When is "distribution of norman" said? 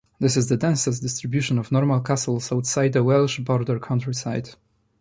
1.03-2.01